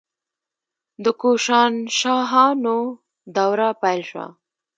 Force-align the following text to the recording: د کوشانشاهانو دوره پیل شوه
د 1.03 1.05
کوشانشاهانو 1.21 2.77
دوره 3.35 3.67
پیل 3.81 4.01
شوه 4.09 4.27